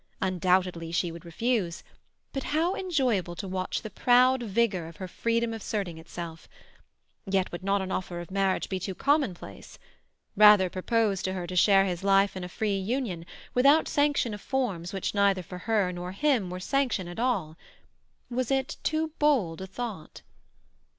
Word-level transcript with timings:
Undoubtedly 0.19 0.91
she 0.91 1.11
would 1.11 1.23
refuse; 1.23 1.83
but 2.33 2.41
how 2.41 2.73
enjoyable 2.73 3.35
to 3.35 3.47
watch 3.47 3.83
the 3.83 3.89
proud 3.91 4.41
vigour 4.41 4.87
of 4.87 4.97
her 4.97 5.07
freedom 5.07 5.53
asserting 5.53 5.99
itself! 5.99 6.49
Yet 7.27 7.51
would 7.51 7.63
not 7.63 7.83
an 7.83 7.91
offer 7.91 8.19
of 8.19 8.31
marriage 8.31 8.67
be 8.67 8.79
too 8.79 8.95
commonplace? 8.95 9.77
Rather 10.35 10.71
propose 10.71 11.21
to 11.21 11.33
her 11.33 11.45
to 11.45 11.55
share 11.55 11.85
his 11.85 12.03
life 12.03 12.35
in 12.35 12.43
a 12.43 12.49
free 12.49 12.79
union, 12.79 13.27
without 13.53 13.87
sanction 13.87 14.33
of 14.33 14.41
forms 14.41 14.91
which 14.91 15.13
neither 15.13 15.43
for 15.43 15.59
her 15.69 15.91
nor 15.91 16.13
him 16.13 16.49
were 16.49 16.59
sanction 16.59 17.07
at 17.07 17.19
all. 17.19 17.55
Was 18.27 18.49
it 18.49 18.77
too 18.81 19.11
bold 19.19 19.61
a 19.61 19.67
thought? 19.67 20.23